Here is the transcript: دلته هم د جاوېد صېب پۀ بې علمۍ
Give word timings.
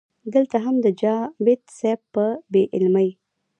دلته 0.33 0.57
هم 0.65 0.75
د 0.85 0.87
جاوېد 1.01 1.61
صېب 1.77 1.99
پۀ 2.13 2.27
بې 2.51 2.63
علمۍ 2.75 3.09